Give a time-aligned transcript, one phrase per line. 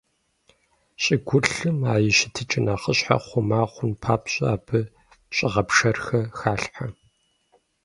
[1.03, 4.79] ЩӀыгулъым а и щытыкӀэ нэхъыщхьэр хъума хъун папщӀэ, абы
[5.35, 6.87] щӀыгъэпшэрхэр халъхьэ.